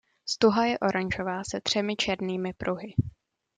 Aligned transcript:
Stuha 0.25 0.65
je 0.65 0.77
oranžová 0.81 1.43
se 1.43 1.61
třemi 1.61 1.95
černými 1.95 2.53
pruhy. 2.53 2.93